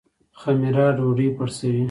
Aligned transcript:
خمیره 0.41 0.85
ډوډۍ 0.97 1.27
پړسوي 1.37 1.79